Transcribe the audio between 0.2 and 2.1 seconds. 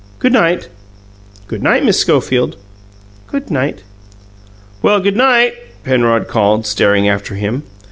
night. Good night, Miss